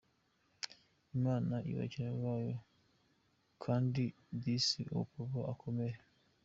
Iman 1.15 1.45
ibakire 1.71 2.09
mubayo 2.15 2.53
kdi 3.61 4.05
dis 4.43 4.65
uwo 4.91 5.01
mupapa 5.11 5.39
akomere. 5.53 5.97